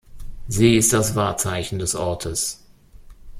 Sie 0.47 0.77
ist 0.77 0.93
das 0.93 1.13
Wahrzeichen 1.13 1.77
des 1.77 1.93
Ortes. 1.93 2.65